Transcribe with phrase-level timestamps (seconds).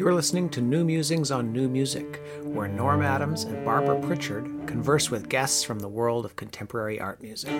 [0.00, 5.10] You're listening to New Musings on New Music, where Norm Adams and Barbara Pritchard converse
[5.10, 7.52] with guests from the world of contemporary art music.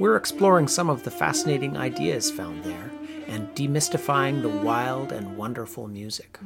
[0.00, 2.90] We're exploring some of the fascinating ideas found there
[3.28, 6.40] and demystifying the wild and wonderful music.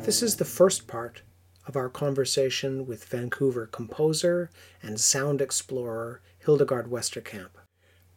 [0.00, 1.22] This is the first part
[1.66, 4.50] of our conversation with Vancouver composer
[4.82, 7.50] and sound explorer Hildegard Westerkamp.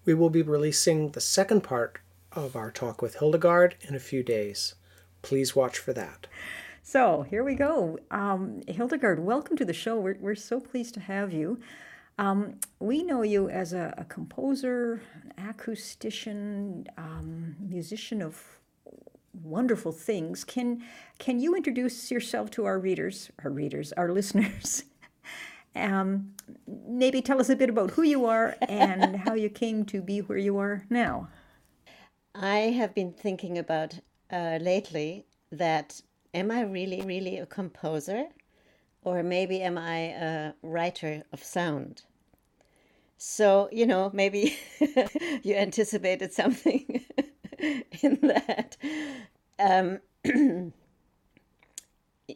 [0.03, 1.99] We will be releasing the second part
[2.31, 4.75] of our talk with Hildegard in a few days.
[5.21, 6.27] Please watch for that.
[6.83, 7.97] So here we go.
[8.11, 9.99] Um, Hildegard, welcome to the show.
[9.99, 11.59] We're, we're so pleased to have you.
[12.17, 15.01] Um, we know you as a, a composer,
[15.37, 18.59] an acoustician, um, musician of
[19.43, 20.43] wonderful things.
[20.43, 20.83] Can
[21.19, 24.83] can you introduce yourself to our readers, our readers, our listeners?
[25.75, 26.33] um,
[26.67, 30.19] maybe tell us a bit about who you are and how you came to be
[30.19, 31.29] where you are now.
[32.33, 33.99] I have been thinking about
[34.31, 36.01] uh, lately that
[36.33, 38.25] am I really, really a composer?
[39.03, 42.03] Or maybe am I a writer of sound?
[43.17, 44.57] So, you know, maybe
[45.43, 47.05] you anticipated something
[48.01, 48.77] in that.
[49.59, 49.99] Um,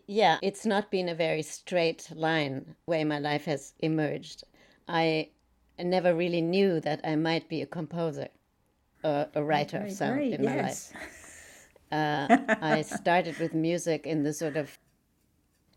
[0.08, 4.44] yeah, it's not been a very straight line way my life has emerged.
[4.88, 5.30] I
[5.78, 8.30] never really knew that I might be a composer,
[9.04, 10.94] a, a writer of sound in my life.
[11.92, 12.28] Uh,
[12.62, 14.78] I started with music in the sort of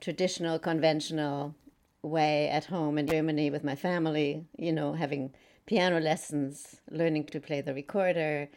[0.00, 1.54] traditional, conventional
[2.02, 5.32] way at home in Germany with my family, you know, having
[5.66, 8.48] piano lessons, learning to play the recorder,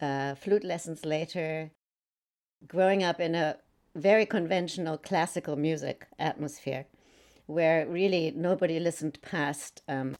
[0.00, 1.70] uh, flute lessons later,
[2.66, 3.56] growing up in a
[3.94, 6.86] very conventional classical music atmosphere
[7.46, 10.16] where really nobody listened past um,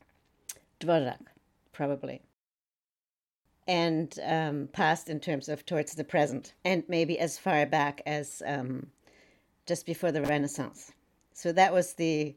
[0.81, 1.27] Dvorak,
[1.73, 2.21] probably.
[3.67, 8.43] And um, past in terms of towards the present, and maybe as far back as
[8.45, 8.89] um,
[9.65, 10.93] just before the Renaissance.
[11.33, 12.37] So that was the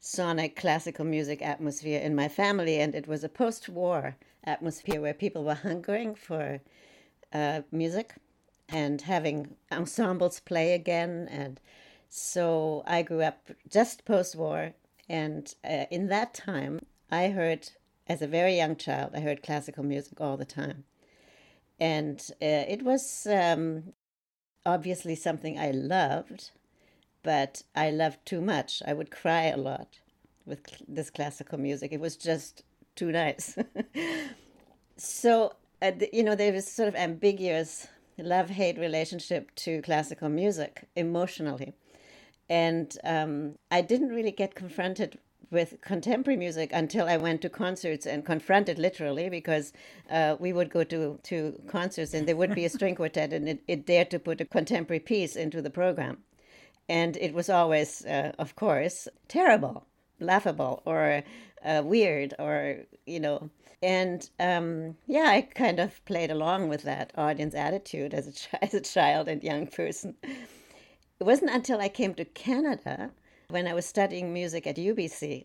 [0.00, 5.12] sonic classical music atmosphere in my family, and it was a post war atmosphere where
[5.12, 6.60] people were hungering for
[7.34, 8.14] uh, music
[8.68, 11.28] and having ensembles play again.
[11.30, 11.60] And
[12.08, 14.72] so I grew up just post war.
[15.08, 17.70] And uh, in that time, I heard,
[18.08, 20.84] as a very young child, I heard classical music all the time.
[21.78, 23.92] And uh, it was um,
[24.64, 26.50] obviously something I loved,
[27.22, 28.82] but I loved too much.
[28.86, 30.00] I would cry a lot
[30.44, 31.92] with cl- this classical music.
[31.92, 32.62] It was just
[32.94, 33.56] too nice.
[34.96, 37.86] so, uh, you know, there was sort of ambiguous
[38.22, 41.74] love hate relationship to classical music emotionally.
[42.48, 45.18] And um, I didn't really get confronted
[45.50, 49.72] with contemporary music until I went to concerts and confronted literally because
[50.10, 53.48] uh, we would go to, to concerts and there would be a string quartet and
[53.48, 56.18] it, it dared to put a contemporary piece into the program.
[56.88, 59.86] And it was always, uh, of course, terrible,
[60.20, 61.22] laughable, or
[61.66, 63.50] uh, weird, or, you know.
[63.82, 68.48] And um, yeah, I kind of played along with that audience attitude as a, ch-
[68.62, 70.14] as a child and young person.
[70.22, 73.10] It wasn't until I came to Canada
[73.48, 75.44] when I was studying music at UBC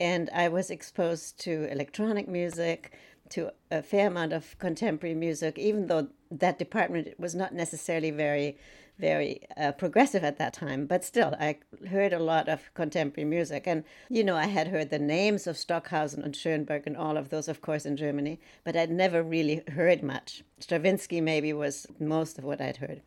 [0.00, 2.92] and I was exposed to electronic music,
[3.30, 8.58] to a fair amount of contemporary music, even though that department was not necessarily very,
[8.98, 10.86] very uh, progressive at that time.
[10.86, 11.58] But still, I
[11.90, 13.66] heard a lot of contemporary music.
[13.66, 17.30] And, you know, I had heard the names of Stockhausen and Schoenberg and all of
[17.30, 20.42] those, of course, in Germany, but I'd never really heard much.
[20.60, 23.02] Stravinsky maybe was most of what I'd heard.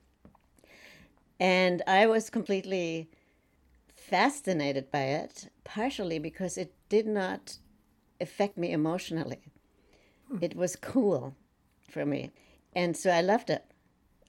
[1.39, 3.09] And I was completely
[3.93, 7.57] fascinated by it, partially because it did not
[8.21, 9.51] affect me emotionally.
[10.41, 11.35] It was cool
[11.89, 12.31] for me.
[12.73, 13.65] And so I loved it.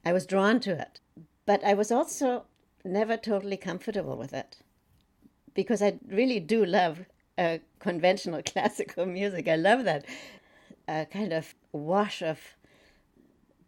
[0.05, 0.99] I was drawn to it.
[1.47, 2.43] But I was also
[2.83, 4.57] never totally comfortable with it
[5.53, 7.05] because I really do love
[7.37, 9.47] uh, conventional classical music.
[9.47, 10.05] I love that
[10.89, 12.37] uh, kind of wash of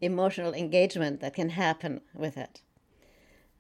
[0.02, 2.62] emotional engagement that can happen with it.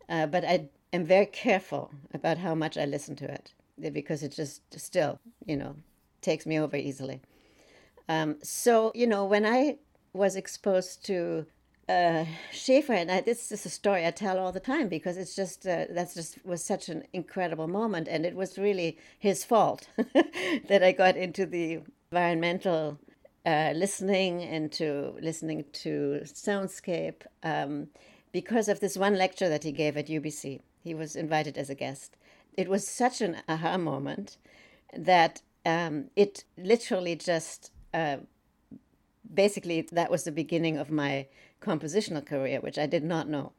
[0.10, 3.54] Uh, but I am very careful about how much I listen to it
[3.94, 5.78] because it just still, you know,
[6.22, 7.22] takes me over easily.
[8.10, 9.78] Um, so, you know, when I
[10.12, 11.46] was exposed to
[11.90, 15.36] uh, Schafer, and I, this is a story I tell all the time because it's
[15.36, 19.88] just uh, that's just was such an incredible moment, and it was really his fault
[20.68, 21.80] that I got into the
[22.12, 23.00] environmental
[23.44, 27.88] uh, listening and to listening to soundscape um,
[28.32, 30.62] because of this one lecture that he gave at UBC.
[30.84, 32.16] He was invited as a guest.
[32.56, 34.38] It was such an aha moment
[34.96, 38.18] that um, it literally just uh,
[39.34, 41.26] basically that was the beginning of my
[41.62, 43.54] compositional career, which I did not know.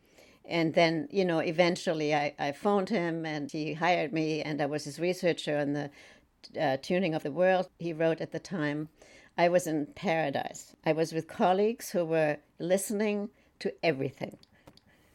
[0.45, 4.67] And then, you know, eventually I, I phoned him and he hired me, and I
[4.67, 5.91] was his researcher on the
[6.61, 8.89] uh, tuning of the world he wrote at the time.
[9.39, 10.75] I was in paradise.
[10.85, 13.31] I was with colleagues who were listening
[13.61, 14.39] to everything.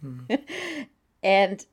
[0.04, 0.88] Mm.
[1.24, 1.66] and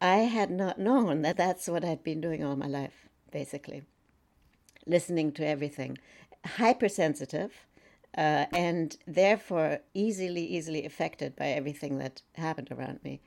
[0.00, 3.82] I had not known that that's what I'd been doing all my life, basically
[4.86, 5.98] listening to everything,
[6.44, 7.66] hypersensitive,
[8.16, 13.20] uh, and therefore easily, easily affected by everything that happened around me.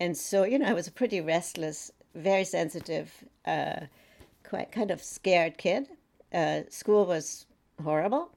[0.00, 3.80] And so, you know, I was a pretty restless, very sensitive, uh,
[4.42, 5.88] quite kind of scared kid.
[6.32, 7.46] Uh, school was
[7.82, 8.30] horrible.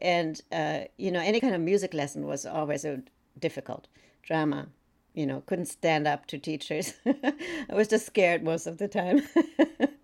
[0.00, 3.02] And, uh, you know, any kind of music lesson was always a
[3.38, 3.88] difficult.
[4.22, 4.68] Drama,
[5.14, 6.94] you know, couldn't stand up to teachers.
[7.06, 9.22] I was just scared most of the time.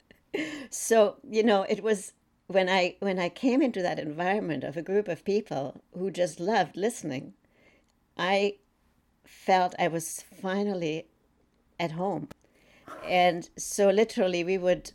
[0.71, 2.13] so you know it was
[2.53, 6.41] when i when i came into that environment of a group of people who just
[6.41, 7.35] loved listening
[8.17, 8.55] i
[9.25, 11.07] felt i was finally
[11.83, 12.29] at home.
[13.05, 14.93] And so literally we would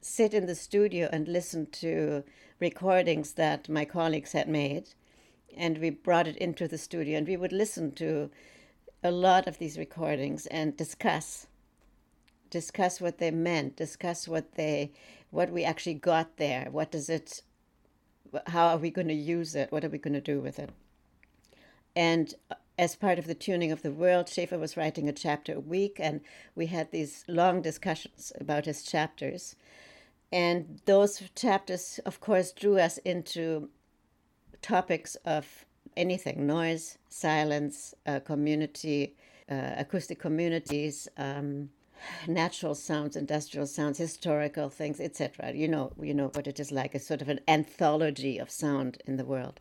[0.00, 2.22] sit in the studio and listen to
[2.60, 4.90] recordings that my colleagues had made
[5.56, 8.30] and we brought it into the studio and we would listen to
[9.02, 11.48] a lot of these recordings and discuss
[12.50, 14.90] discuss what they meant, discuss what they
[15.30, 16.68] what we actually got there.
[16.70, 17.42] What does it
[18.48, 19.72] how are we going to use it?
[19.72, 20.70] What are we going to do with it?
[21.96, 22.34] And
[22.78, 25.96] as part of the tuning of the world, Schafer was writing a chapter a week,
[25.98, 26.20] and
[26.54, 29.56] we had these long discussions about his chapters.
[30.30, 33.70] And those chapters, of course, drew us into
[34.62, 35.64] topics of
[35.96, 39.16] anything noise, silence, uh, community,
[39.50, 41.70] uh, acoustic communities, um,
[42.26, 45.52] natural sounds, industrial sounds, historical things, etc.
[45.52, 49.02] You know, you know what it is like, a sort of an anthology of sound
[49.06, 49.60] in the world.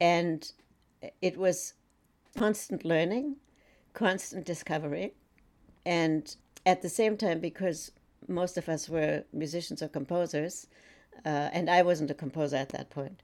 [0.00, 0.50] And
[1.20, 1.74] it was
[2.36, 3.36] constant learning,
[3.92, 5.14] constant discovery,
[5.84, 7.92] and at the same time, because
[8.28, 10.66] most of us were musicians or composers,
[11.24, 13.22] uh, and I wasn't a composer at that point,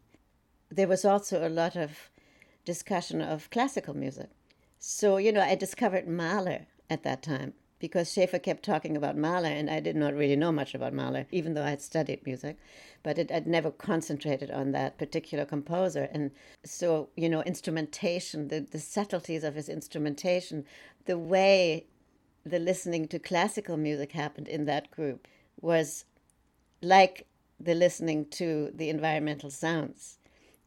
[0.71, 2.11] there was also a lot of
[2.65, 4.31] discussion of classical music.
[4.79, 9.49] So, you know, I discovered Mahler at that time because Schafer kept talking about Mahler,
[9.49, 12.57] and I did not really know much about Mahler, even though I had studied music.
[13.03, 16.09] But it, I'd never concentrated on that particular composer.
[16.13, 16.31] And
[16.65, 20.65] so, you know, instrumentation, the, the subtleties of his instrumentation,
[21.05, 21.87] the way
[22.45, 25.27] the listening to classical music happened in that group
[25.61, 26.05] was
[26.81, 27.27] like
[27.59, 30.19] the listening to the environmental sounds,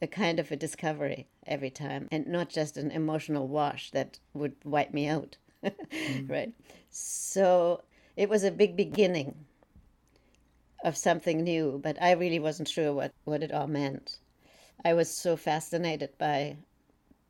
[0.02, 4.56] a kind of a discovery every time, and not just an emotional wash that would
[4.64, 5.38] wipe me out.
[5.64, 6.30] Mm.
[6.30, 6.54] Right.
[6.90, 7.84] So
[8.16, 9.36] it was a big beginning
[10.84, 14.20] of something new, but I really wasn't sure what, what it all meant.
[14.84, 16.58] I was so fascinated by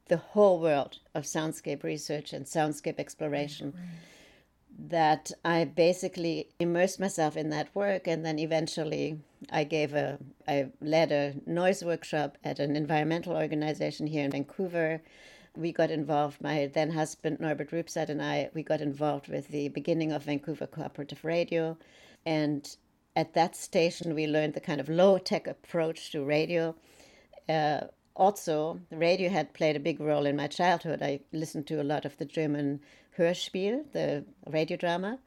[0.08, 4.90] the whole world of soundscape research and soundscape exploration right.
[4.90, 9.20] that I basically immersed myself in that work and then eventually
[9.52, 10.18] I gave a
[10.48, 15.02] I led a noise workshop at an environmental organization here in Vancouver
[15.56, 19.70] we got involved, my then husband Norbert Rübsaat and I, we got involved with the
[19.70, 21.78] beginning of Vancouver Cooperative Radio.
[22.26, 22.76] And
[23.16, 26.76] at that station, we learned the kind of low tech approach to radio.
[27.48, 27.82] Uh,
[28.16, 31.02] also, radio had played a big role in my childhood.
[31.02, 32.82] I listened to a lot of the German
[33.18, 35.20] Hörspiel, the radio drama,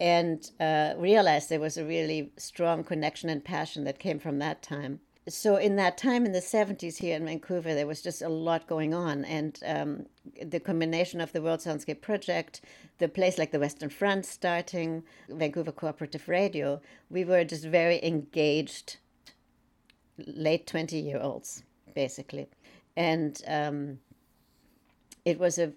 [0.00, 4.62] and uh, realized there was a really strong connection and passion that came from that
[4.62, 8.28] time so in that time in the 70s here in Vancouver, there was just a
[8.28, 9.24] lot going on.
[9.24, 10.06] And um,
[10.42, 12.60] the combination of the World Soundscape Project,
[12.98, 18.98] the place like the Western Front starting, Vancouver Cooperative Radio, we were just very engaged
[20.18, 21.64] late 20 year olds,
[21.94, 22.48] basically.
[22.96, 23.98] And um,
[25.24, 25.72] it was a,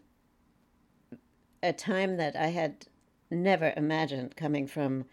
[1.63, 2.85] a time that I had
[3.31, 5.05] never imagined coming from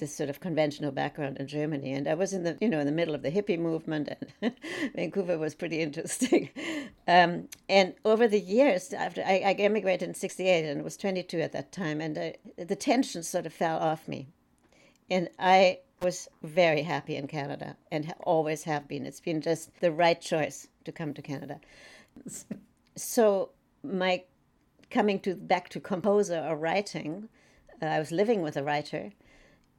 [0.00, 2.86] this sort of conventional background in Germany, and I was in the you know in
[2.86, 4.08] the middle of the hippie movement,
[4.42, 4.54] and
[4.94, 6.50] Vancouver was pretty interesting.
[7.08, 11.50] Um, and over the years, after I, I immigrated in '68 and was 22 at
[11.52, 14.28] that time, and uh, the tension sort of fell off me,
[15.10, 19.06] and I was very happy in Canada and always have been.
[19.06, 21.60] It's been just the right choice to come to Canada.
[22.96, 23.50] so
[23.82, 24.24] my
[24.90, 27.28] coming to back to composer or writing,
[27.82, 29.12] uh, I was living with a writer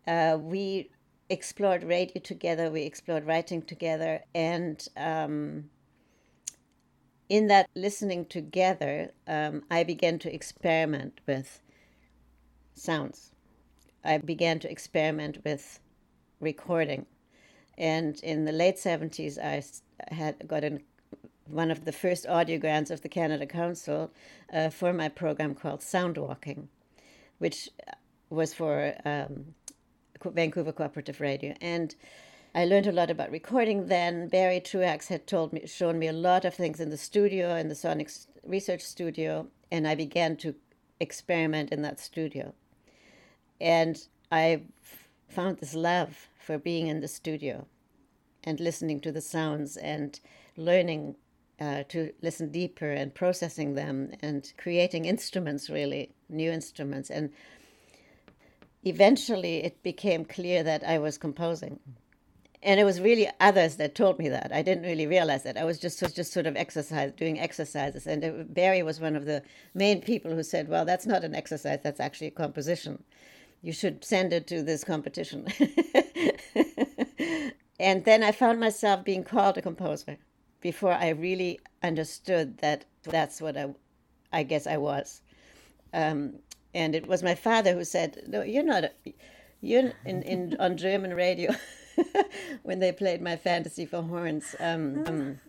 [0.07, 0.89] uh, we
[1.29, 5.69] explored radio together, we explored writing together, and um,
[7.29, 11.61] in that listening together, um, I began to experiment with
[12.75, 13.31] sounds.
[14.03, 15.79] I began to experiment with
[16.41, 17.05] recording.
[17.77, 19.63] And in the late 70s, I
[20.13, 20.63] had got
[21.45, 24.11] one of the first audio grants of the Canada Council
[24.51, 26.69] uh, for my program called Sound Walking,
[27.37, 27.69] which
[28.29, 29.53] was for um,
[30.23, 31.55] Vancouver Cooperative Radio.
[31.61, 31.95] And
[32.53, 34.27] I learned a lot about recording then.
[34.27, 37.69] Barry Truax had told me, shown me a lot of things in the studio, in
[37.69, 38.09] the Sonic
[38.43, 40.55] Research Studio, and I began to
[40.99, 42.53] experiment in that studio.
[43.59, 43.97] And
[44.31, 44.63] I
[45.29, 47.67] found this love for being in the studio
[48.43, 50.19] and listening to the sounds and
[50.57, 51.15] learning
[51.59, 57.09] uh, to listen deeper and processing them and creating instruments, really, new instruments.
[57.09, 57.31] And
[58.83, 61.79] eventually it became clear that I was composing.
[62.63, 64.51] And it was really others that told me that.
[64.53, 65.57] I didn't really realize that.
[65.57, 68.05] I was just was just sort of exercise, doing exercises.
[68.07, 69.41] And it, Barry was one of the
[69.73, 71.79] main people who said, "Well, that's not an exercise.
[71.83, 73.03] That's actually a composition.
[73.63, 75.47] You should send it to this competition."
[77.79, 80.17] and then I found myself being called a composer
[80.61, 83.73] before I really understood that that's what I,
[84.33, 85.21] I guess I was.
[85.93, 86.39] Um,
[86.73, 88.85] and it was my father who said, "No, you're not.
[88.85, 88.91] A,
[89.61, 91.51] you're in, in on German radio
[92.63, 95.39] when they played my fantasy for horns." Um, um,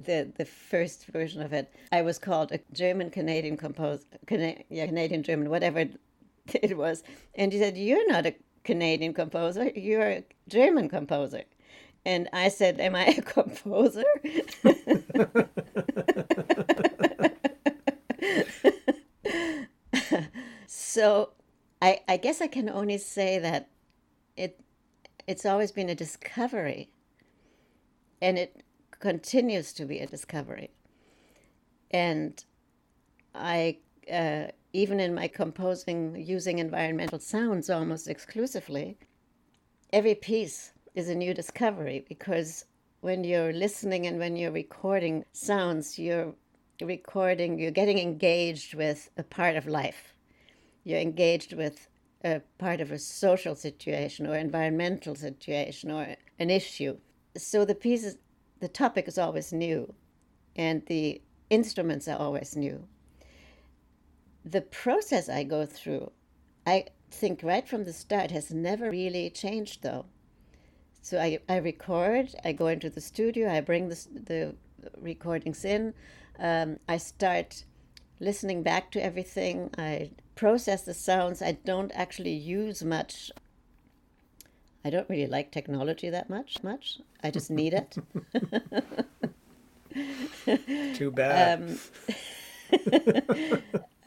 [0.00, 4.86] the the first version of it, I was called a German Canadian composer, Cana- yeah,
[4.86, 5.80] Canadian German, whatever
[6.54, 7.02] it was,
[7.34, 9.70] and he said, "You're not a Canadian composer.
[9.74, 11.44] You're a German composer."
[12.04, 14.04] And I said, Am I a composer?
[20.98, 21.30] So
[21.80, 23.68] I, I guess I can only say that
[24.36, 24.60] it
[25.28, 26.90] it's always been a discovery.
[28.20, 28.64] And it
[28.98, 30.70] continues to be a discovery.
[31.92, 32.44] And
[33.32, 33.78] i
[34.12, 38.96] uh, even in my composing using environmental sounds almost exclusively
[39.92, 42.64] every piece is a new discovery because
[43.02, 46.34] when you're listening and when you're recording sounds you're
[46.80, 50.14] recording you're getting engaged with a part of life
[50.88, 51.86] you're engaged with
[52.24, 56.96] a part of a social situation or environmental situation or an issue.
[57.36, 58.16] So the pieces,
[58.60, 59.92] the topic is always new,
[60.56, 62.88] and the instruments are always new.
[64.46, 66.10] The process I go through,
[66.66, 70.06] I think right from the start, has never really changed though.
[71.02, 74.54] So I, I record, I go into the studio, I bring the, the
[74.98, 75.92] recordings in,
[76.38, 77.64] um, I start
[78.20, 81.42] listening back to everything, I process the sounds.
[81.42, 83.32] I don't actually use much.
[84.84, 86.62] I don't really like technology that much.
[86.62, 87.00] Much.
[87.24, 87.98] I just need it.
[90.94, 91.60] Too bad.
[91.60, 91.78] Um,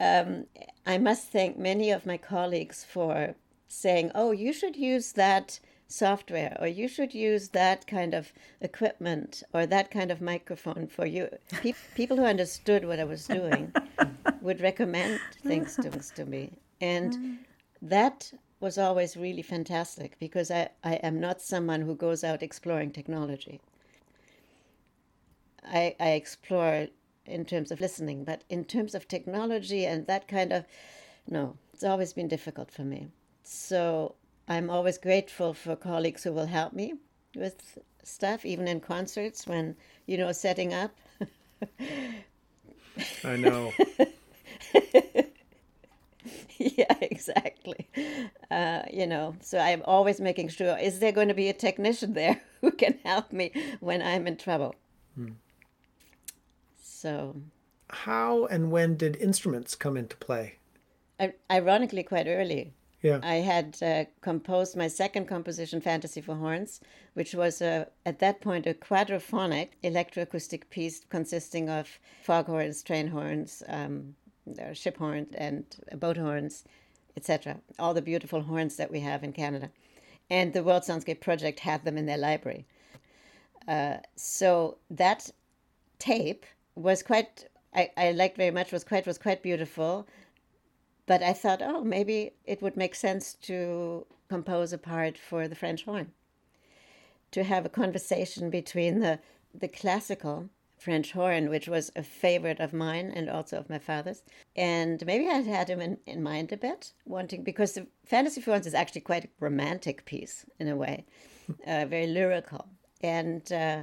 [0.00, 0.46] um,
[0.86, 3.34] I must thank many of my colleagues for
[3.68, 9.42] saying, "Oh, you should use that." software or you should use that kind of equipment
[9.52, 13.70] or that kind of microphone for you Pe- people who understood what i was doing
[14.40, 16.52] would recommend things to, to me.
[16.80, 17.38] And mm.
[17.80, 22.92] that was always really fantastic because I, I am not someone who goes out exploring
[22.92, 23.60] technology.
[25.64, 26.88] I, I explore
[27.26, 30.64] in terms of listening, but in terms of technology and that kind of,
[31.28, 33.08] no, it's always been difficult for me.
[33.42, 34.14] So
[34.48, 36.94] I'm always grateful for colleagues who will help me
[37.34, 40.96] with stuff, even in concerts when, you know, setting up.
[43.24, 43.72] I know.
[46.58, 47.88] yeah, exactly.
[48.50, 52.12] Uh, you know, so I'm always making sure is there going to be a technician
[52.14, 54.74] there who can help me when I'm in trouble?
[55.14, 55.32] Hmm.
[56.80, 57.36] So,
[57.88, 60.58] how and when did instruments come into play?
[61.18, 62.72] I, ironically, quite early.
[63.02, 63.18] Yeah.
[63.22, 66.80] I had uh, composed my second composition, Fantasy for Horns,
[67.14, 73.62] which was a, at that point a quadraphonic electroacoustic piece consisting of foghorns, train horns,
[73.68, 74.14] um,
[74.72, 75.64] ship horns, and
[75.96, 76.64] boat horns,
[77.16, 77.60] etc.
[77.78, 79.70] All the beautiful horns that we have in Canada.
[80.30, 82.66] And the World Soundscape Project had them in their library.
[83.66, 85.28] Uh, so that
[85.98, 90.06] tape was quite, I, I liked very much, was quite, was quite beautiful
[91.12, 95.54] but I thought, oh, maybe it would make sense to compose a part for the
[95.54, 96.12] French horn,
[97.32, 99.18] to have a conversation between the,
[99.52, 104.22] the classical French horn, which was a favorite of mine and also of my father's.
[104.56, 108.52] And maybe I had him in, in mind a bit, wanting, because the Fantasy for
[108.52, 111.04] Horns is actually quite a romantic piece in a way,
[111.66, 112.68] uh, very lyrical.
[113.02, 113.82] And uh,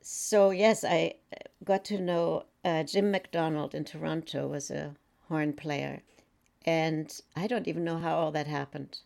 [0.00, 1.16] so, yes, I
[1.62, 4.94] got to know uh, Jim McDonald in Toronto was a
[5.28, 6.00] horn player.
[6.64, 8.98] And I don't even know how all that happened.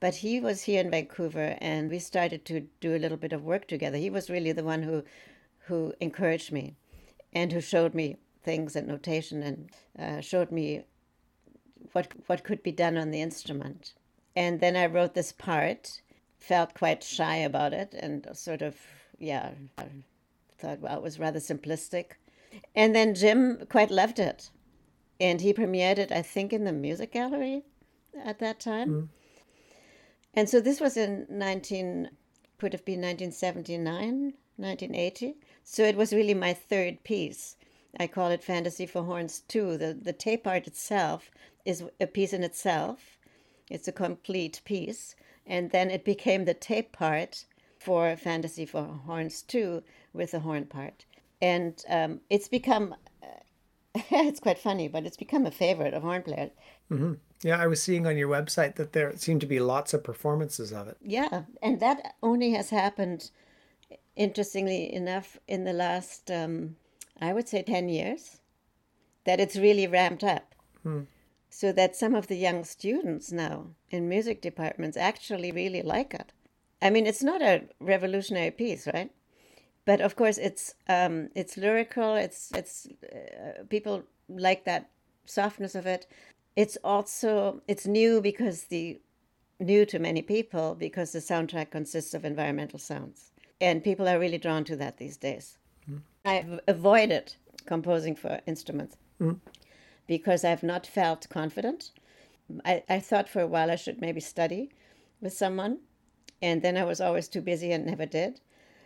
[0.00, 3.44] But he was here in Vancouver, and we started to do a little bit of
[3.44, 3.98] work together.
[3.98, 5.04] He was really the one who,
[5.66, 6.74] who encouraged me,
[7.32, 10.84] and who showed me things and notation, and uh, showed me
[11.92, 13.92] what what could be done on the instrument.
[14.34, 16.00] And then I wrote this part,
[16.38, 18.76] felt quite shy about it, and sort of
[19.18, 19.50] yeah,
[20.58, 22.12] thought well it was rather simplistic.
[22.74, 24.50] And then Jim quite loved it,
[25.20, 27.62] and he premiered it, I think, in the music gallery
[28.24, 28.88] at that time.
[28.88, 29.08] Mm.
[30.34, 32.10] And so this was in 19,
[32.58, 35.36] could have been 1979, 1980.
[35.62, 37.56] So it was really my third piece.
[37.98, 39.76] I call it Fantasy for Horns 2.
[39.76, 41.30] The, the tape art itself
[41.64, 43.18] is a piece in itself,
[43.68, 45.14] it's a complete piece.
[45.46, 47.44] And then it became the tape part
[47.78, 51.04] for Fantasy for Horns 2 with the horn part.
[51.42, 52.94] And um, it's become,
[54.10, 56.50] it's quite funny, but it's become a favorite of horn players.
[56.90, 57.14] Mm-hmm.
[57.42, 60.72] Yeah, I was seeing on your website that there seem to be lots of performances
[60.72, 60.96] of it.
[61.00, 63.30] Yeah, and that only has happened,
[64.14, 66.76] interestingly enough, in the last, um,
[67.20, 68.40] I would say, 10 years,
[69.24, 70.54] that it's really ramped up.
[70.82, 71.02] Hmm.
[71.48, 76.32] So that some of the young students now in music departments actually really like it.
[76.80, 79.10] I mean, it's not a revolutionary piece, right?
[79.86, 82.14] But of course, it's um, it's lyrical.
[82.14, 84.90] It's it's uh, people like that
[85.24, 86.06] softness of it
[86.56, 89.00] it's also it's new because the
[89.60, 94.38] new to many people because the soundtrack consists of environmental sounds and people are really
[94.38, 95.58] drawn to that these days
[95.88, 96.00] mm.
[96.24, 97.34] i've avoided
[97.66, 99.38] composing for instruments mm.
[100.06, 101.90] because i've not felt confident
[102.64, 104.70] I, I thought for a while i should maybe study
[105.20, 105.78] with someone
[106.42, 108.40] and then i was always too busy and never did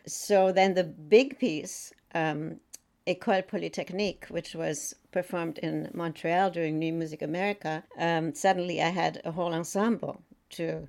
[0.06, 2.60] so then the big piece um,
[3.06, 9.20] École Polytechnique, which was performed in Montreal during New Music America, um, suddenly I had
[9.24, 10.88] a whole ensemble to.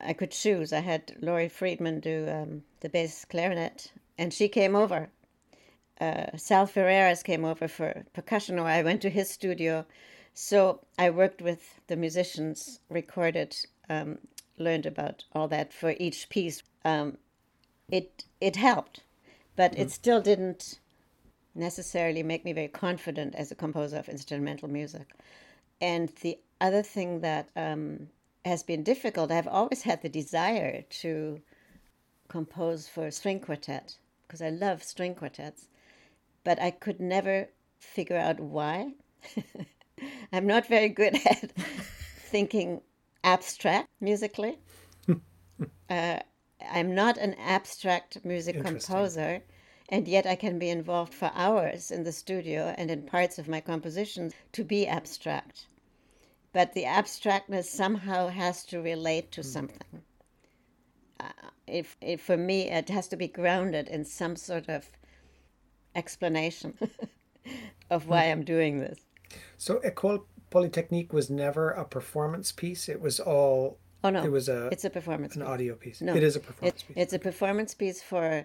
[0.00, 0.72] I could choose.
[0.72, 5.10] I had Lori Freedman do um, the bass clarinet, and she came over.
[6.00, 9.84] Uh, Sal Ferreras came over for percussion, or I went to his studio.
[10.32, 13.54] So I worked with the musicians, recorded,
[13.88, 14.18] um,
[14.58, 16.62] learned about all that for each piece.
[16.84, 17.18] Um,
[17.90, 19.02] it it helped
[19.56, 19.82] but mm-hmm.
[19.82, 20.78] it still didn't
[21.54, 25.12] necessarily make me very confident as a composer of instrumental music.
[25.80, 28.08] And the other thing that um,
[28.44, 31.40] has been difficult, I've always had the desire to
[32.28, 35.68] compose for a string quartet because I love string quartets,
[36.42, 38.94] but I could never figure out why.
[40.32, 41.52] I'm not very good at
[42.16, 42.80] thinking
[43.22, 44.58] abstract musically.
[45.90, 46.18] uh,
[46.70, 49.42] I'm not an abstract music composer,
[49.88, 53.48] and yet I can be involved for hours in the studio and in parts of
[53.48, 55.66] my compositions to be abstract.
[56.52, 59.44] But the abstractness somehow has to relate to mm.
[59.44, 60.02] something.
[61.18, 61.28] Uh,
[61.66, 64.88] if, if for me, it has to be grounded in some sort of
[65.94, 66.78] explanation
[67.90, 68.32] of why hmm.
[68.32, 68.98] I'm doing this.
[69.56, 72.88] So, École Polytechnique was never a performance piece.
[72.88, 75.48] It was all Oh no, it was a it's a performance an piece.
[75.48, 76.00] audio piece.
[76.02, 76.96] No, it is a performance it, piece.
[77.02, 78.44] It's a performance piece for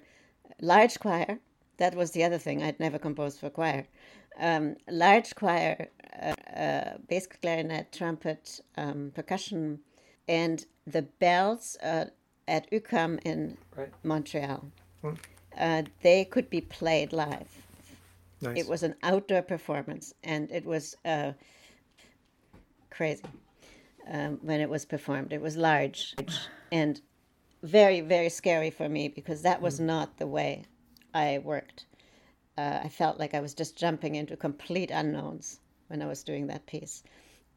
[0.61, 1.39] large choir.
[1.77, 2.63] That was the other thing.
[2.63, 3.85] I'd never composed for choir.
[4.39, 5.89] Um, large choir,
[6.21, 9.79] uh, uh, bass clarinet, trumpet, um, percussion,
[10.29, 12.05] and the bells uh,
[12.47, 13.89] at UQAM in right.
[14.03, 14.63] Montreal.
[15.01, 15.13] Hmm.
[15.57, 17.49] Uh, they could be played live.
[18.41, 18.59] Nice.
[18.59, 21.33] It was an outdoor performance, and it was uh,
[22.89, 23.23] crazy
[24.09, 25.33] um, when it was performed.
[25.33, 26.15] It was large
[26.71, 27.01] and
[27.63, 29.85] very, very scary for me because that was mm.
[29.85, 30.63] not the way
[31.13, 31.85] I worked.
[32.57, 36.47] Uh, I felt like I was just jumping into complete unknowns when I was doing
[36.47, 37.03] that piece.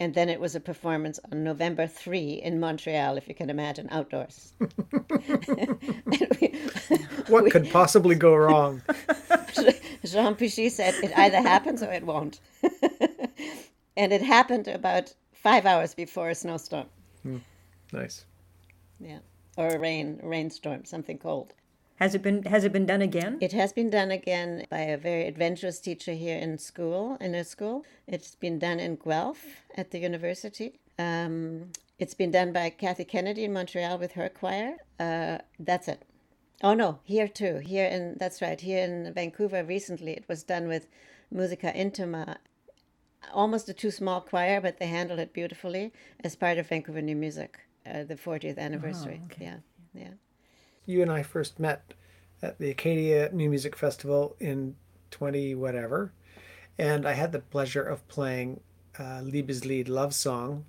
[0.00, 3.88] And then it was a performance on November 3 in Montreal, if you can imagine,
[3.90, 4.52] outdoors.
[4.58, 4.66] we,
[7.28, 8.82] what we, could possibly go wrong?
[10.04, 12.40] Jean Piché said, it either happens or it won't.
[13.96, 16.86] and it happened about five hours before a snowstorm.
[17.26, 17.40] Mm,
[17.92, 18.24] nice.
[19.00, 19.18] Yeah,
[19.56, 21.54] or a rain rainstorm, something cold.
[21.96, 23.38] Has it been Has it been done again?
[23.40, 27.44] It has been done again by a very adventurous teacher here in school, in a
[27.44, 27.84] school.
[28.06, 29.44] It's been done in Guelph
[29.76, 30.80] at the university.
[30.98, 34.76] Um, it's been done by Kathy Kennedy in Montreal with her choir.
[34.98, 36.02] Uh, that's it.
[36.62, 37.56] Oh no, here too.
[37.58, 38.60] Here in that's right.
[38.60, 40.86] Here in Vancouver recently, it was done with
[41.30, 42.36] Musica Intima
[43.32, 47.16] almost a too small choir, but they handled it beautifully as part of Vancouver New
[47.16, 49.20] Music, uh, the 40th anniversary.
[49.22, 49.44] Oh, okay.
[49.44, 49.56] Yeah,
[49.94, 50.10] yeah.
[50.86, 51.94] You and I first met
[52.42, 54.76] at the Acadia New Music Festival in
[55.10, 56.12] 20 whatever,
[56.78, 58.60] and I had the pleasure of playing
[58.98, 60.64] uh, Liebeslied Love Song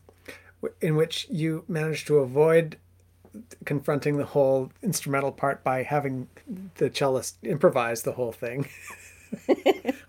[0.82, 2.78] in which you managed to avoid
[3.66, 6.28] confronting the whole instrumental part by having
[6.76, 8.68] the cellist improvise the whole thing.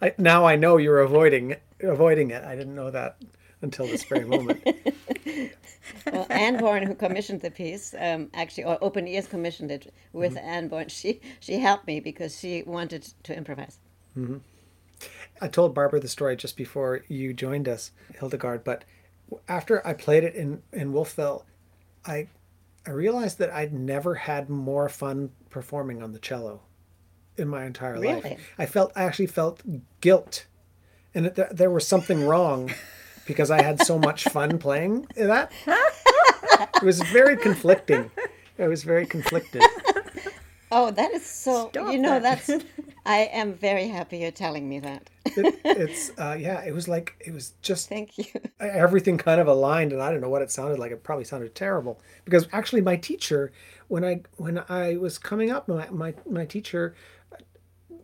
[0.02, 1.56] I, now I know you're avoiding
[1.92, 2.44] avoiding it.
[2.44, 3.16] I didn't know that
[3.62, 4.62] until this very moment.
[6.12, 10.34] well, Anne Bourne, who commissioned the piece, um, actually, or Open Ears commissioned it with
[10.34, 10.46] Mm-hmm.
[10.48, 10.88] Anne Bourne.
[10.88, 13.78] She she helped me because she wanted to improvise.
[15.40, 18.84] I told Barbara the story just before you joined us, Hildegard, but
[19.48, 21.44] after I played it in, in Wolfville,
[22.06, 22.28] I
[22.86, 26.60] I realized that I'd never had more fun performing on the cello
[27.36, 28.20] in my entire Really?
[28.20, 28.54] life.
[28.58, 29.62] I felt I actually felt
[30.00, 30.46] guilt,
[31.14, 32.72] and it, there was something wrong
[33.26, 35.52] because I had so much fun playing that.
[35.66, 38.10] It was very conflicting.
[38.58, 39.62] It was very conflicted.
[40.70, 41.68] Oh, that is so.
[41.68, 42.44] Stop you know, that.
[42.46, 42.64] that's.
[43.06, 45.08] I am very happy you're telling me that.
[45.24, 46.64] It, it's uh, yeah.
[46.64, 48.24] It was like it was just Thank you.
[48.60, 51.54] everything kind of aligned and i don't know what it sounded like it probably sounded
[51.54, 53.52] terrible because actually my teacher
[53.88, 56.94] when i when i was coming up my my, my teacher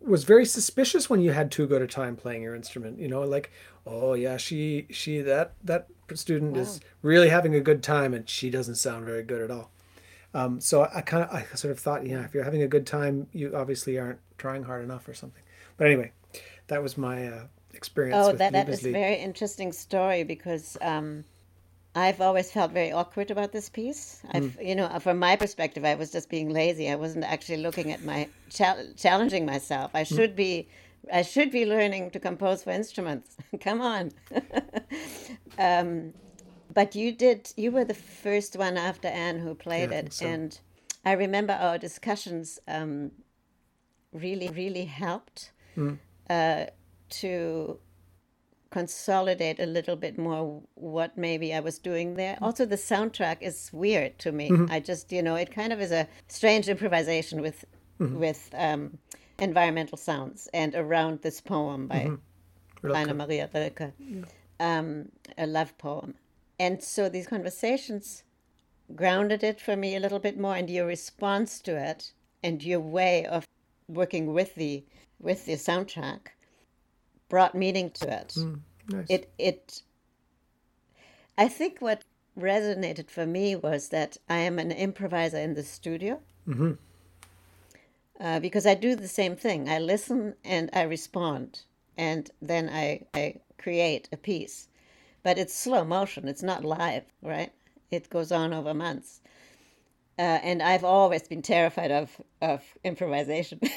[0.01, 3.23] was very suspicious when you had too good a time playing your instrument you know
[3.23, 3.51] like
[3.87, 8.51] oh yeah she she that that student is really having a good time and she
[8.51, 9.71] doesn't sound very good at all.
[10.33, 12.87] Um, so i kind of i sort of thought yeah if you're having a good
[12.87, 15.43] time you obviously aren't trying hard enough or something.
[15.77, 16.13] But anyway
[16.69, 20.77] that was my uh, experience Oh, with that, that is a very interesting story because
[20.81, 21.25] um,
[21.95, 24.21] I've always felt very awkward about this piece.
[24.33, 26.89] I've, you know, from my perspective, I was just being lazy.
[26.89, 29.91] I wasn't actually looking at my chal- challenging myself.
[29.95, 30.69] I should be,
[31.13, 33.37] I should be learning to compose for instruments.
[33.61, 34.13] Come on.
[35.59, 36.15] um,
[36.73, 37.53] but you did.
[37.57, 40.27] You were the first one after Anne who played Yeah, it, so.
[40.27, 40.61] and
[41.05, 42.61] I remember our discussions.
[42.69, 43.11] Um,
[44.13, 45.53] really, really helped
[46.29, 46.67] uh,
[47.09, 47.79] to
[48.71, 52.37] consolidate a little bit more what maybe I was doing there.
[52.37, 52.43] Mm.
[52.43, 54.51] Also, the soundtrack is weird to me.
[54.51, 54.67] Mm-hmm.
[54.71, 57.65] I just, you know, it kind of is a strange improvisation with
[58.01, 58.19] mm-hmm.
[58.19, 58.99] with um,
[59.39, 62.87] environmental sounds and around this poem by mm-hmm.
[62.87, 64.27] Rainer Maria Rilke, mm.
[64.61, 66.15] um, a love poem.
[66.59, 68.23] And so these conversations
[68.95, 72.81] grounded it for me a little bit more, and your response to it and your
[72.81, 73.47] way of
[73.89, 74.85] working with the
[75.19, 76.29] with the soundtrack
[77.31, 78.37] brought meaning to it.
[78.89, 79.07] nice.
[79.09, 79.83] It it
[81.39, 82.05] I think what
[82.39, 86.21] resonated for me was that I am an improviser in the studio.
[88.21, 89.69] Uh, because I do the same thing.
[89.69, 91.63] I listen and I respond,
[91.97, 94.69] and then I, I create a piece.
[95.23, 97.53] But it's slow motion, it's not live, right?
[97.91, 99.23] It goes on over months.
[100.19, 103.61] Uh, and I've always been terrified of, of improvisation.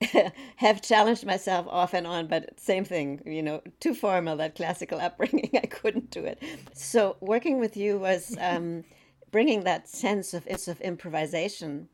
[0.56, 5.00] Have challenged myself off and on, but same thing, you know, too formal, that classical
[5.06, 6.42] upbringing, I couldn't do it.
[6.74, 8.84] So working with you was um,
[9.30, 11.88] bringing that sense of, of improvisation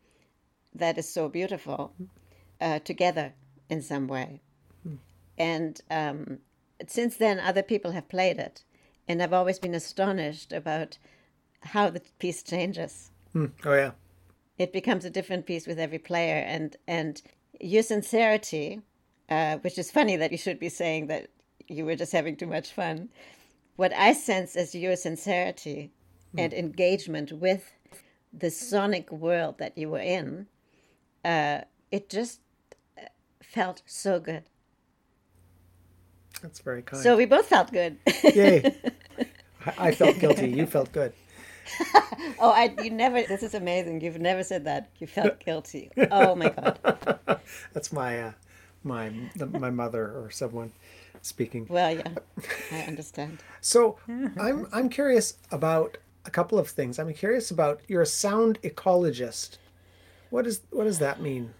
[0.74, 1.94] that is so beautiful
[2.60, 3.34] uh, together
[3.68, 4.40] in some way.
[5.38, 6.38] And um,
[6.86, 8.64] since then, other people have played it,
[9.08, 10.98] and I've always been astonished about
[11.60, 13.10] how the piece changes.
[13.32, 13.46] Hmm.
[13.64, 13.90] oh yeah
[14.58, 17.20] It becomes a different piece with every player, and and
[17.60, 18.80] your sincerity,
[19.28, 21.28] uh, which is funny that you should be saying that
[21.68, 23.08] you were just having too much fun.
[23.76, 25.90] What I sense as your sincerity
[26.36, 27.72] and engagement with
[28.32, 30.46] the sonic world that you were in,
[31.24, 32.40] uh, it just
[32.98, 33.02] uh,
[33.42, 34.44] felt so good.
[36.42, 37.98] that's very kind So we both felt good.
[38.22, 38.76] Yay.
[39.78, 40.50] I felt guilty.
[40.50, 41.12] You felt good.
[42.38, 43.22] oh, I you never.
[43.22, 44.00] This is amazing.
[44.00, 44.90] You've never said that.
[44.98, 45.90] You felt guilty.
[46.10, 47.40] Oh my god.
[47.72, 48.32] That's my uh,
[48.82, 50.72] my the, my mother or someone
[51.22, 51.66] speaking.
[51.68, 52.08] Well, yeah,
[52.70, 53.42] I understand.
[53.60, 56.98] So I'm I'm curious about a couple of things.
[56.98, 59.58] I'm curious about you're a sound ecologist.
[60.30, 61.54] What is what does that mean?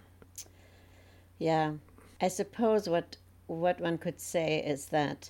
[1.37, 1.73] Yeah,
[2.21, 5.29] I suppose what what one could say is that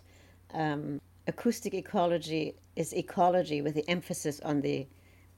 [0.54, 4.88] um, acoustic ecology is ecology with the emphasis on the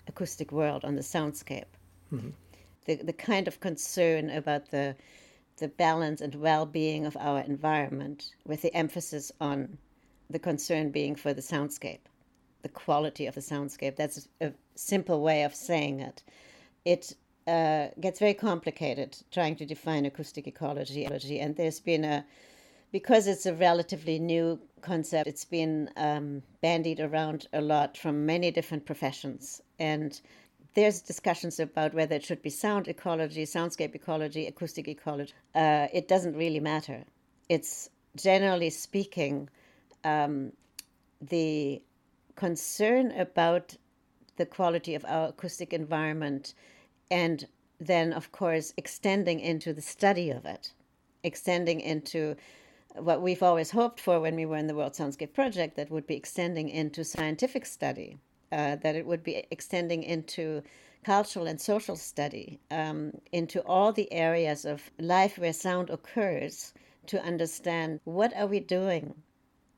[0.07, 1.71] acoustic world, on the soundscape.
[2.85, 4.95] The the kind of concern about the
[5.57, 9.77] the balance and well-being of our environment, with the emphasis on
[10.29, 12.05] the concern being for the soundscape,
[12.61, 13.95] the quality of the soundscape.
[13.95, 16.23] That's a simple way of saying it.
[16.85, 17.15] It
[17.47, 21.05] uh, gets very complicated trying to define acoustic ecology,
[21.39, 22.25] and there's been a
[22.91, 25.27] because it's a relatively new concept.
[25.27, 30.19] It's been um, bandied around a lot from many different professions, and
[30.73, 35.33] there's discussions about whether it should be sound ecology, soundscape ecology, acoustic ecology.
[35.55, 37.03] Uh, it doesn't really matter.
[37.49, 39.49] It's generally speaking
[40.03, 40.51] um,
[41.19, 41.81] the
[42.35, 43.75] concern about
[44.37, 46.53] the quality of our acoustic environment
[47.09, 47.47] and
[47.79, 50.73] then, of course, extending into the study of it,
[51.23, 52.35] extending into
[52.99, 56.07] what we've always hoped for when we were in the World Soundscape Project that would
[56.07, 58.17] be extending into scientific study,
[58.51, 60.63] uh, that it would be extending into
[61.03, 66.73] cultural and social study, um, into all the areas of life where sound occurs
[67.05, 69.13] to understand what are we doing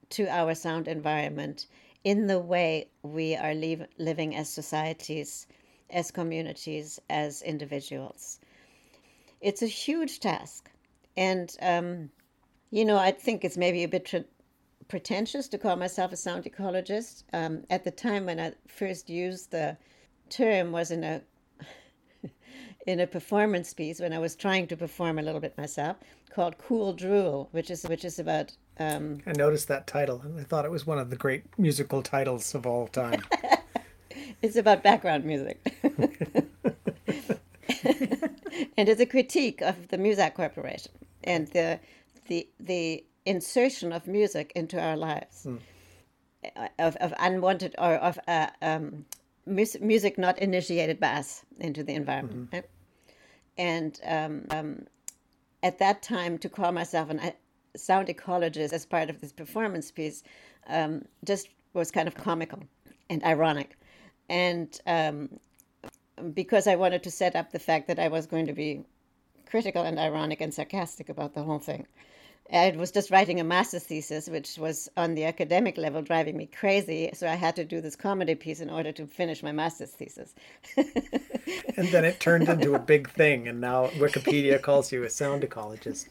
[0.10, 1.68] to our sound environment
[2.04, 5.46] in the way we are live, living as societies,
[5.90, 8.40] as communities, as individuals.
[9.42, 10.70] It's a huge task.
[11.16, 12.10] And, um,
[12.72, 14.14] you know, I think it's maybe a bit
[14.88, 17.24] pretentious to call myself a sound ecologist.
[17.34, 19.78] Um, at the time when I first used the
[20.30, 21.22] term was in a
[22.88, 25.98] in a performance piece when I was trying to perform a little bit myself
[26.30, 30.44] called Cool Drool, which is which is about um, I noticed that title and I
[30.44, 33.24] thought it was one of the great musical titles of all time.
[34.42, 35.60] it's about background music.
[38.78, 40.92] and it's a critique of the Muzak Corporation
[41.24, 41.80] and the
[42.30, 45.60] the the insertion of music into our lives, mm.
[46.80, 49.06] of, of unwanted or of uh, um,
[49.46, 52.46] music not initiated by us into the environment.
[52.46, 52.56] Mm-hmm.
[52.56, 52.66] Right?
[53.58, 54.88] And um, um,
[55.62, 57.34] at that time, to call myself a
[57.76, 60.24] sound ecologist as part of this performance piece
[60.68, 62.64] um, just was kind of comical
[63.10, 63.78] and ironic.
[64.30, 65.30] And um,
[66.34, 68.86] because I wanted to set up the fact that I was going to be
[69.50, 71.88] critical and ironic and sarcastic about the whole thing.
[72.52, 76.48] I was just writing a master's thesis, which was on the academic level driving me
[76.48, 77.12] crazy.
[77.14, 80.34] So I had to do this comedy piece in order to finish my master's thesis.
[80.78, 85.44] and then it turned into a big thing, and now Wikipedia calls you a sound
[85.44, 86.08] ecologist.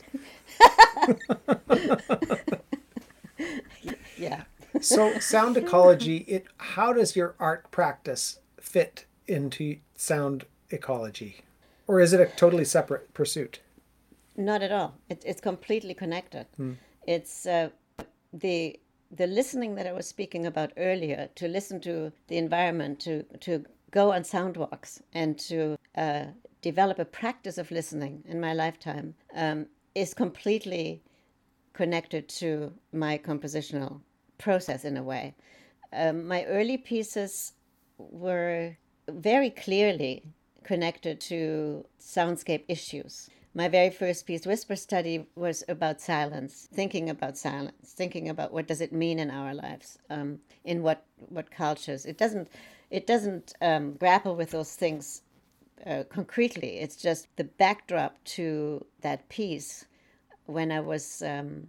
[4.17, 4.45] yeah.
[4.81, 11.39] so sound ecology, it how does your art practice fit into sound ecology?
[11.89, 13.61] Or is it a totally separate pursuit?
[14.39, 14.95] Not at all.
[15.09, 16.47] It, it's completely connected.
[16.57, 16.75] Hmm.
[17.07, 17.71] It's uh,
[18.33, 18.79] the
[19.11, 21.29] the listening that I was speaking about earlier.
[21.35, 26.27] To listen to the environment, to to go on sound walks, and to uh,
[26.63, 31.03] develop a practice of listening in my lifetime um, is completely
[31.73, 34.01] connected to my compositional
[34.39, 35.35] process in a way.
[35.93, 37.55] Um, my early pieces
[37.97, 38.77] were
[39.09, 40.23] very clearly
[40.63, 47.37] connected to soundscape issues my very first piece, Whisper Study, was about silence, thinking about
[47.37, 52.07] silence, thinking about what does it mean in our lives, um, in what what cultures.
[52.07, 52.49] It doesn't
[52.91, 55.23] it doesn't um, grapple with those things
[55.87, 56.79] uh, concretely.
[56.79, 59.87] It's just the backdrop to that piece.
[60.47, 61.69] When I was um,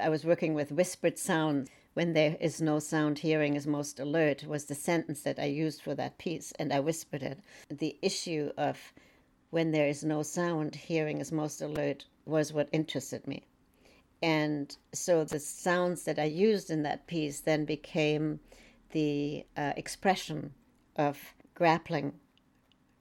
[0.00, 1.70] I was working with whispered sound.
[1.94, 5.80] When there is no sound, hearing is most alert was the sentence that I used
[5.80, 7.38] for that piece, and I whispered it.
[7.70, 8.92] The issue of
[9.50, 13.46] when there is no sound, hearing is most alert, was what interested me.
[14.22, 18.40] And so the sounds that I used in that piece then became
[18.90, 20.52] the uh, expression
[20.96, 22.14] of grappling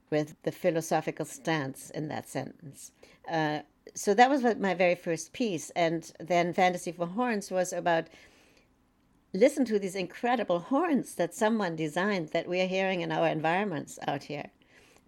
[0.09, 2.91] with the philosophical stance in that sentence.
[3.29, 3.59] Uh,
[3.93, 5.69] so that was my very first piece.
[5.71, 8.07] And then Fantasy for Horns was about
[9.33, 13.99] listen to these incredible horns that someone designed that we are hearing in our environments
[14.07, 14.49] out here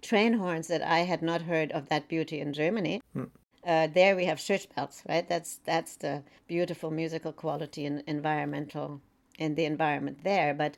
[0.02, 3.02] train horns that I had not heard of that beauty in Germany.
[3.16, 3.30] Mm.
[3.66, 5.28] Uh, there we have church bells, right?
[5.28, 9.02] That's that's the beautiful musical quality and environmental
[9.38, 10.54] in the environment there.
[10.54, 10.78] But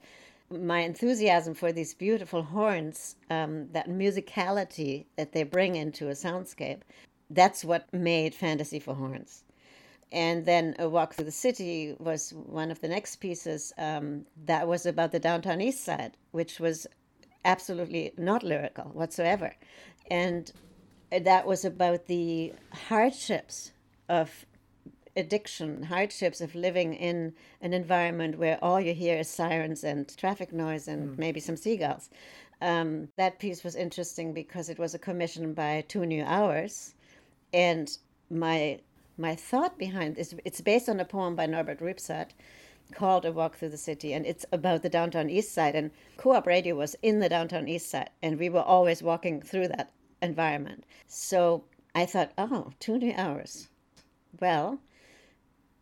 [0.49, 6.81] my enthusiasm for these beautiful horns, um, that musicality that they bring into a soundscape,
[7.29, 9.43] that's what made Fantasy for Horns.
[10.11, 14.67] And then A Walk Through the City was one of the next pieces um, that
[14.67, 16.87] was about the downtown east side, which was
[17.45, 19.55] absolutely not lyrical whatsoever.
[20.09, 20.51] And
[21.11, 22.53] that was about the
[22.87, 23.71] hardships
[24.07, 24.45] of
[25.15, 30.53] addiction, hardships of living in an environment where all you hear is sirens and traffic
[30.53, 31.17] noise and mm.
[31.17, 32.09] maybe some seagulls.
[32.61, 36.93] Um, that piece was interesting because it was a commission by Two New Hours,
[37.53, 37.97] and
[38.29, 38.79] my
[39.17, 42.29] my thought behind this it's based on a poem by Norbert Rübsaat
[42.93, 45.75] called A Walk Through the City, and it's about the downtown east side.
[45.75, 49.41] And Co op Radio was in the downtown east side, and we were always walking
[49.41, 50.83] through that environment.
[51.07, 51.63] So
[51.95, 53.67] I thought, oh, two new hours.
[54.39, 54.79] Well,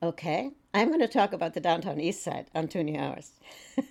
[0.01, 3.31] okay, I'm going to talk about the downtown east side on two new hours.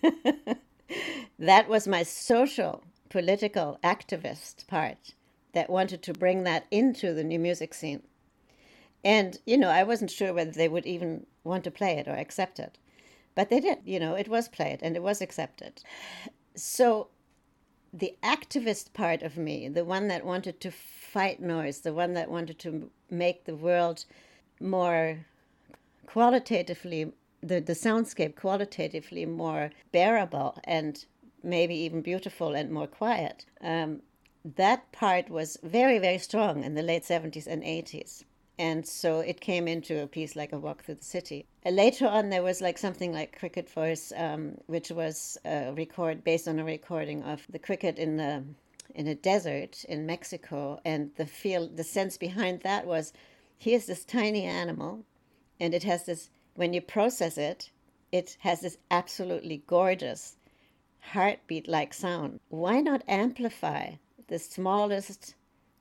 [1.38, 5.14] that was my social, political, activist part
[5.52, 8.02] that wanted to bring that into the new music scene.
[9.04, 12.14] And, you know, I wasn't sure whether they would even want to play it or
[12.14, 12.76] accept it.
[13.36, 15.82] But they did, you know, it was played and it was accepted.
[16.56, 17.08] So
[17.92, 22.30] the activist part of me, the one that wanted to fight noise, the one that
[22.30, 24.06] wanted to make the world
[24.58, 25.26] more
[26.06, 31.04] qualitatively, the, the soundscape qualitatively more bearable and
[31.42, 33.44] maybe even beautiful and more quiet.
[33.60, 34.00] Um,
[34.56, 38.24] that part was very, very strong in the late 70s and 80s.
[38.58, 41.44] And so it came into a piece like A Walk Through the City.
[41.64, 46.24] Uh, later on, there was like something like Cricket Voice, um, which was a record
[46.24, 48.42] based on a recording of the cricket in the
[48.94, 50.80] in a desert in Mexico.
[50.86, 53.12] And the feel, the sense behind that was,
[53.58, 55.04] here's this tiny animal,
[55.60, 56.30] and it has this.
[56.54, 57.70] When you process it,
[58.10, 60.36] it has this absolutely gorgeous
[61.12, 62.40] heartbeat-like sound.
[62.48, 63.96] Why not amplify
[64.28, 65.34] the smallest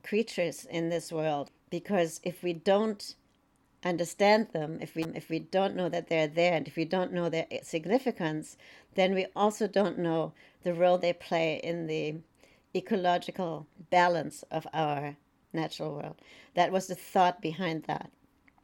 [0.04, 3.16] creatures in this world because if we don't
[3.84, 7.12] understand them if we if we don't know that they're there and if we don't
[7.12, 8.56] know their significance
[8.94, 10.32] then we also don't know
[10.64, 12.16] the role they play in the
[12.74, 15.18] ecological balance of our
[15.52, 16.16] natural world.
[16.54, 18.10] That was the thought behind that.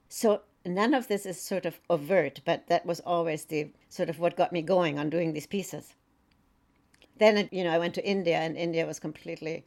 [0.07, 4.19] So none of this is sort of overt but that was always the sort of
[4.19, 5.95] what got me going on doing these pieces.
[7.17, 9.57] Then you know i went to india and india was completely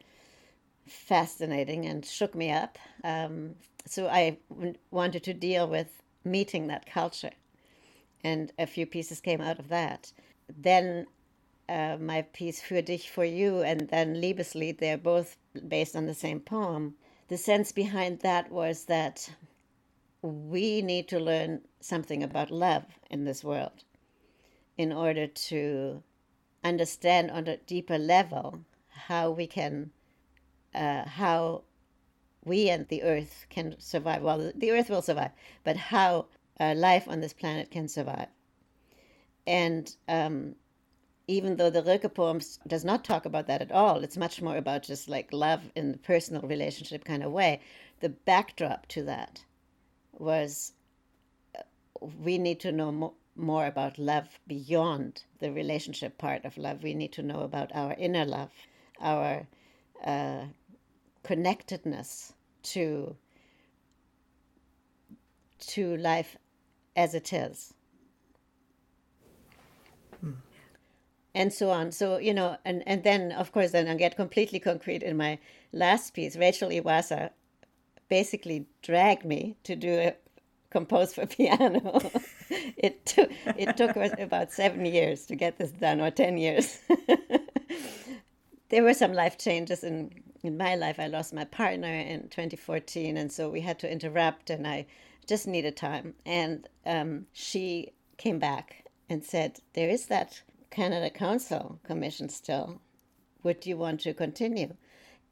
[0.87, 2.79] fascinating and shook me up.
[3.03, 7.33] Um, so I w- wanted to deal with meeting that culture,
[8.23, 10.13] and a few pieces came out of that.
[10.49, 11.07] Then
[11.69, 15.37] uh, my piece Für dich, for you, and then Liebeslied, they're both
[15.69, 16.95] based on the same poem.
[17.29, 19.31] The sense behind that was that
[20.23, 23.85] we need to learn something about love in this world
[24.77, 26.03] in order to
[26.63, 29.91] understand on a deeper level how we can
[30.75, 31.63] uh, how
[32.45, 34.23] we and the earth can survive.
[34.23, 35.31] Well, the earth will survive,
[35.65, 36.27] but how
[36.61, 38.29] uh, life on this planet can survive.
[39.47, 40.57] And um,
[41.27, 44.57] even though the Rilke poems does not talk about that at all, it's much more
[44.57, 47.61] about just like love in the personal relationship kind of way.
[48.01, 49.45] The backdrop to that
[50.13, 50.73] was
[51.57, 51.63] uh,
[52.23, 56.83] we need to know mo- more about love beyond the relationship part of love.
[56.83, 58.51] We need to know about our inner love,
[59.01, 59.47] our
[60.05, 60.45] uh,
[61.25, 63.17] connectedness to
[65.59, 66.37] to life
[66.97, 67.75] as it is.
[70.21, 70.33] Hmm.
[71.35, 71.93] and so on.
[71.93, 75.39] So you know and and then of course then i get completely concrete in my
[75.73, 76.37] last piece.
[76.37, 77.31] Rachel Iwaasa
[78.09, 80.15] basically dragged me to do a
[80.71, 82.01] compose for piano.
[82.77, 86.79] It took it took us about seven years to get this done or ten years.
[88.71, 90.11] There were some life changes in
[90.45, 94.51] in my life, I lost my partner in 2014, and so we had to interrupt,
[94.51, 94.87] and I
[95.27, 96.15] just needed time.
[96.27, 102.81] And um, she came back and said, There is that Canada Council Commission still.
[103.43, 104.75] Would you want to continue?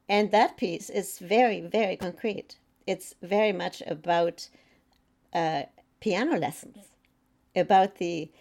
[0.09, 2.57] And that piece is very, very concrete.
[2.87, 4.49] It's very much about
[5.31, 5.63] uh,
[5.99, 6.77] piano lessons,
[7.55, 8.31] about the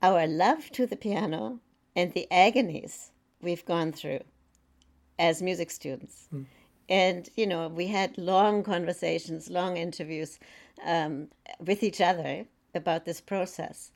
[0.00, 1.60] our love to the piano
[1.94, 4.20] and the agonies we've gone through
[5.22, 6.28] as music students.
[6.34, 6.46] Mm.
[6.88, 10.38] And, you know, we had long conversations, long interviews
[10.84, 11.28] um,
[11.60, 13.92] with each other about this process.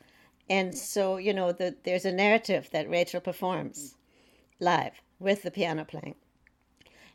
[0.48, 3.96] And so, you know, the, there's a narrative that Rachel performs
[4.60, 6.14] live with the piano playing.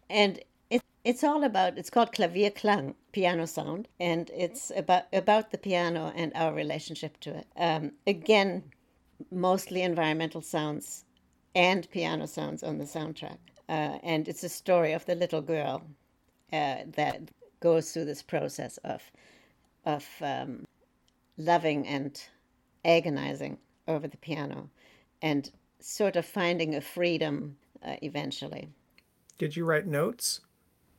[0.10, 5.58] And it, it's all about, it's called Klavierklang, piano sound, and it's about, about the
[5.58, 7.48] piano and our relationship to it.
[7.56, 8.64] Um, again,
[9.32, 11.06] mostly environmental sounds
[11.56, 13.38] and piano sounds on the soundtrack.
[13.72, 15.82] Uh, and it's a story of the little girl
[16.52, 17.22] uh, that
[17.62, 19.02] goes through this process of
[19.86, 20.66] of um,
[21.38, 22.22] loving and
[22.84, 23.58] agonizing
[23.88, 24.70] over the piano,
[25.22, 28.68] and sort of finding a freedom uh, eventually.
[29.38, 30.42] Did you write notes?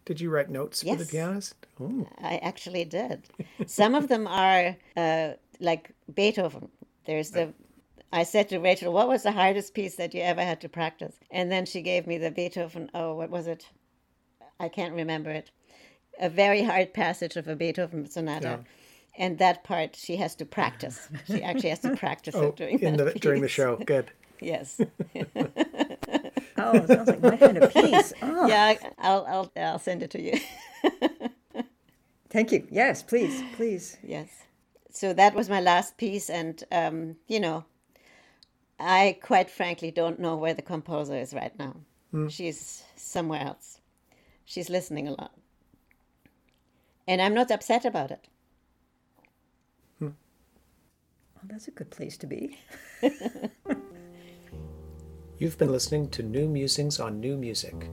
[0.07, 1.55] Did you write notes yes, for the pianist?
[1.79, 2.09] Oh.
[2.23, 3.29] I actually did.
[3.67, 6.69] Some of them are uh, like Beethoven.
[7.05, 7.53] There's the
[8.13, 11.15] I said to Rachel, What was the hardest piece that you ever had to practice?
[11.31, 13.69] And then she gave me the Beethoven, oh, what was it?
[14.61, 15.51] I can't remember it.
[16.21, 18.61] A very hard passage of a Beethoven sonata.
[18.61, 19.25] Yeah.
[19.25, 21.09] And that part she has to practice.
[21.27, 23.77] She actually has to practice oh, it during, in the, during the show.
[23.77, 24.11] Good.
[24.41, 24.81] yes.
[24.81, 24.87] oh,
[26.75, 28.13] it sounds like my kind of piece.
[28.21, 28.47] Oh.
[28.49, 30.39] Yeah, I'll, I'll, I'll send it to you.
[32.29, 32.67] Thank you.
[32.71, 33.99] Yes, please, please.
[34.03, 34.29] Yes.
[34.91, 37.65] So that was my last piece, and um, you know,
[38.83, 41.77] I quite frankly don't know where the composer is right now.
[42.13, 42.31] Mm.
[42.31, 43.81] She's somewhere else.
[44.45, 45.33] She's listening a lot.
[47.07, 48.29] And I'm not upset about it.
[50.01, 50.15] Mm.
[51.35, 52.59] Well, that's a good place to be.
[55.39, 57.91] You've been listening to New Musings on New Music,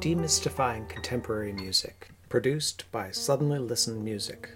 [0.00, 4.50] demystifying contemporary music, produced by Suddenly Listen Music.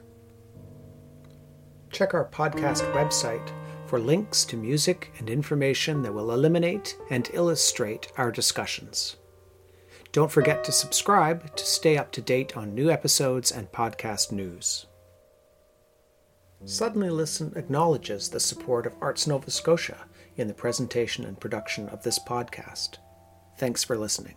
[1.90, 3.52] Check our podcast website
[3.90, 9.16] for links to music and information that will eliminate and illustrate our discussions.
[10.12, 14.86] Don't forget to subscribe to stay up to date on new episodes and podcast news.
[16.64, 20.04] Suddenly Listen acknowledges the support of Arts Nova Scotia
[20.36, 22.98] in the presentation and production of this podcast.
[23.58, 24.36] Thanks for listening.